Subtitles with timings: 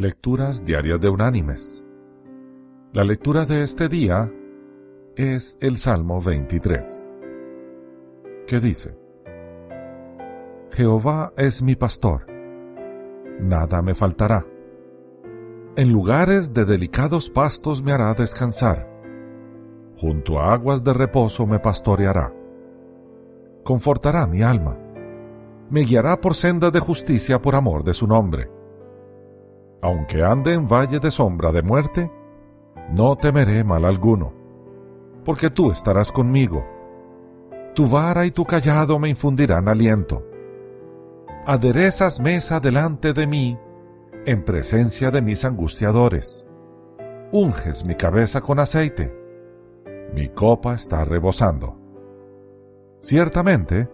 [0.00, 1.84] Lecturas Diarias de Unánimes.
[2.94, 4.32] La lectura de este día
[5.14, 7.10] es el Salmo 23,
[8.46, 8.96] que dice,
[10.70, 12.26] Jehová es mi pastor,
[13.40, 14.46] nada me faltará.
[15.76, 18.88] En lugares de delicados pastos me hará descansar,
[19.96, 22.32] junto a aguas de reposo me pastoreará.
[23.64, 24.78] Confortará mi alma,
[25.68, 28.59] me guiará por sendas de justicia por amor de su nombre
[29.82, 32.10] aunque ande en valle de sombra de muerte,
[32.90, 34.32] no temeré mal alguno,
[35.24, 36.66] porque tú estarás conmigo.
[37.74, 40.26] Tu vara y tu callado me infundirán aliento.
[41.46, 43.58] Aderezas mesa delante de mí,
[44.26, 46.46] en presencia de mis angustiadores.
[47.32, 49.16] Unges mi cabeza con aceite.
[50.12, 51.78] Mi copa está rebosando.
[53.00, 53.88] Ciertamente,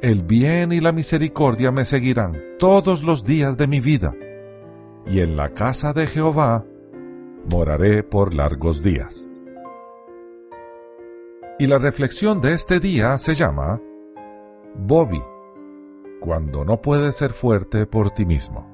[0.00, 4.14] el bien y la misericordia me seguirán todos los días de mi vida
[5.06, 6.64] y en la casa de Jehová
[7.50, 9.42] moraré por largos días.
[11.58, 13.80] Y la reflexión de este día se llama
[14.76, 15.22] Bobby,
[16.20, 18.66] cuando no puedes ser fuerte por ti mismo.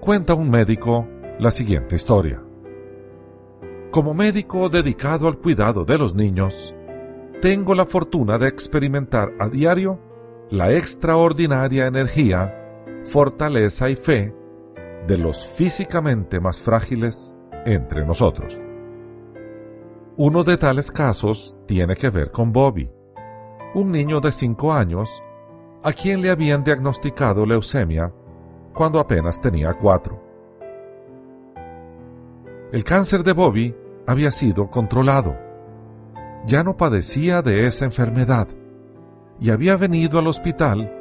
[0.00, 1.06] Cuenta un médico
[1.38, 2.42] la siguiente historia.
[3.90, 6.74] Como médico dedicado al cuidado de los niños,
[7.40, 10.00] tengo la fortuna de experimentar a diario
[10.50, 12.54] la extraordinaria energía,
[13.04, 14.34] fortaleza y fe
[15.06, 18.58] de los físicamente más frágiles entre nosotros.
[20.16, 22.90] Uno de tales casos tiene que ver con Bobby,
[23.74, 25.22] un niño de 5 años
[25.82, 28.12] a quien le habían diagnosticado leucemia
[28.72, 30.22] cuando apenas tenía 4.
[32.72, 33.74] El cáncer de Bobby
[34.06, 35.36] había sido controlado.
[36.46, 38.48] Ya no padecía de esa enfermedad
[39.38, 40.92] y había venido al hospital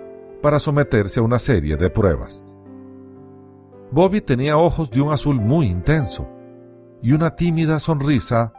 [0.42, 2.55] para someterse a una serie de pruebas.
[3.91, 6.28] Bobby tenía ojos de un azul muy intenso
[7.02, 8.53] y una tímida sonrisa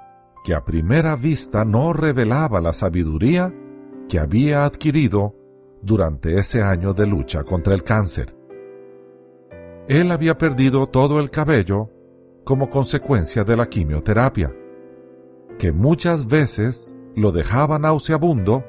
[0.44, 3.52] que a primera vista no revelaba la sabiduría
[4.08, 5.34] que había adquirido
[5.82, 8.36] durante ese año de lucha contra el cáncer.
[9.88, 11.90] Él había perdido todo el cabello
[12.44, 14.54] como consecuencia de la quimioterapia,
[15.58, 18.64] que muchas veces lo dejaba nauseabundo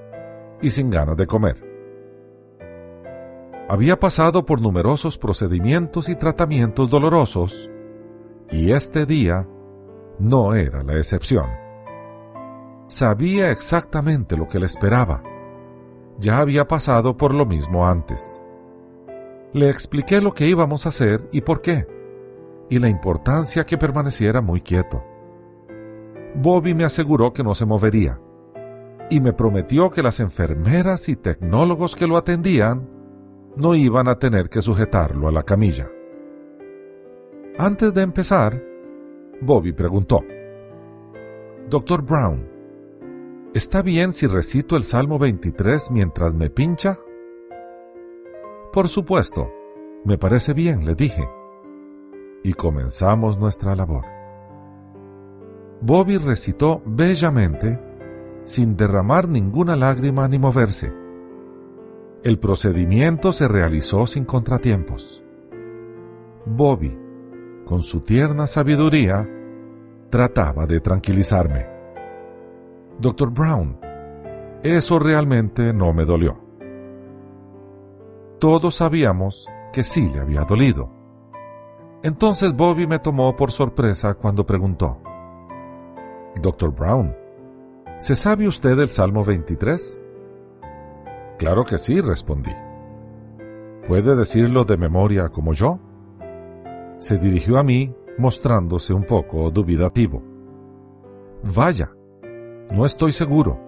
[0.62, 1.67] y sin ganas de comer.
[3.70, 7.70] Había pasado por numerosos procedimientos y tratamientos dolorosos,
[8.50, 9.46] y este día
[10.20, 11.48] no era la excepción.
[12.88, 15.22] Sabía exactamente lo que le esperaba.
[16.18, 18.42] Ya había pasado por lo mismo antes.
[19.52, 21.86] Le expliqué lo que íbamos a hacer y por qué,
[22.70, 25.04] y la importancia que permaneciera muy quieto.
[26.36, 28.22] Bobby me aseguró que no se movería,
[29.10, 32.97] y me prometió que las enfermeras y tecnólogos que lo atendían
[33.57, 35.90] no iban a tener que sujetarlo a la camilla.
[37.57, 38.62] Antes de empezar,
[39.41, 40.19] Bobby preguntó,
[41.68, 42.47] Doctor Brown,
[43.53, 46.97] ¿está bien si recito el Salmo 23 mientras me pincha?
[48.72, 49.51] Por supuesto,
[50.06, 51.28] me parece bien, le dije.
[52.44, 54.06] Y comenzamos nuestra labor.
[55.81, 57.79] Bobby recitó bellamente,
[58.44, 61.06] sin derramar ninguna lágrima ni moverse
[62.24, 65.24] el procedimiento se realizó sin contratiempos.
[66.46, 66.98] Bobby,
[67.66, 69.28] con su tierna sabiduría,
[70.10, 71.68] trataba de tranquilizarme.
[73.00, 73.80] Doctor Brown,
[74.64, 76.38] eso realmente no me dolió.
[78.40, 80.92] Todos sabíamos que sí le había dolido.
[82.04, 85.02] Entonces Bobby me tomó por sorpresa cuando preguntó,
[86.42, 87.16] Doctor Brown,
[87.98, 90.06] ¿se sabe usted el Salmo 23?
[91.38, 92.53] Claro que sí, respondí.
[93.88, 95.80] ¿Puede decirlo de memoria como yo?
[97.00, 100.24] Se dirigió a mí mostrándose un poco dubitativo.
[101.44, 101.92] Vaya,
[102.72, 103.59] no estoy seguro,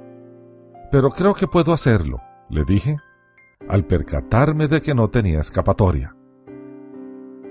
[0.91, 2.19] pero creo que puedo hacerlo,
[2.49, 2.97] le dije,
[3.67, 6.15] al percatarme de que no tenía escapatoria.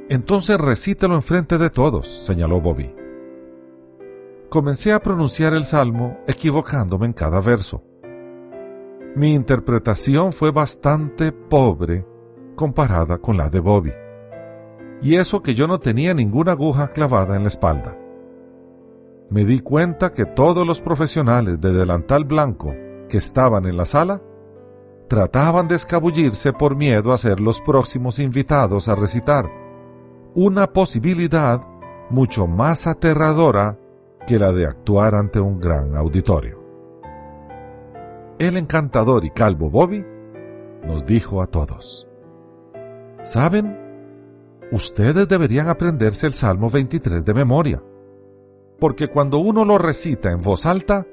[0.09, 2.95] Entonces recítelo enfrente de todos, señaló Bobby.
[4.49, 7.85] Comencé a pronunciar el salmo equivocándome en cada verso.
[9.19, 12.07] Mi interpretación fue bastante pobre
[12.55, 13.93] comparada con la de Bobby.
[15.03, 17.99] Y eso que yo no tenía ninguna aguja clavada en la espalda.
[19.29, 22.73] Me di cuenta que todos los profesionales de delantal blanco
[23.09, 24.23] que estaban en la sala
[25.09, 29.51] trataban de escabullirse por miedo a ser los próximos invitados a recitar,
[30.37, 31.61] una posibilidad
[32.09, 33.81] mucho más aterradora
[34.29, 36.58] que la de actuar ante un gran auditorio
[38.39, 40.05] el encantador y calvo Bobby
[40.85, 42.09] nos dijo a todos,
[43.23, 43.89] ¿saben?
[44.71, 47.83] ustedes deberían aprenderse el Salmo 23 de memoria,
[48.79, 51.07] porque cuando uno lo recita en voz alta,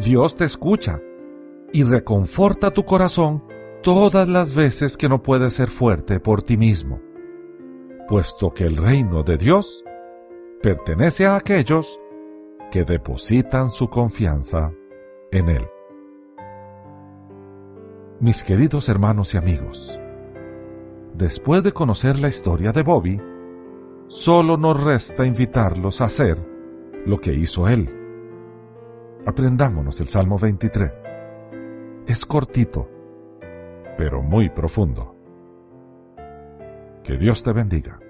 [0.00, 1.00] Dios te escucha
[1.72, 3.44] y reconforta tu corazón
[3.82, 7.00] todas las veces que no puedes ser fuerte por ti mismo,
[8.08, 9.84] puesto que el reino de Dios
[10.62, 12.00] pertenece a aquellos
[12.70, 14.72] que depositan su confianza
[15.30, 15.73] en Él.
[18.24, 20.00] Mis queridos hermanos y amigos,
[21.12, 23.20] después de conocer la historia de Bobby,
[24.08, 26.38] solo nos resta invitarlos a hacer
[27.04, 27.86] lo que hizo él.
[29.26, 31.18] Aprendámonos el Salmo 23.
[32.06, 32.88] Es cortito,
[33.98, 35.14] pero muy profundo.
[37.02, 38.00] Que Dios te bendiga.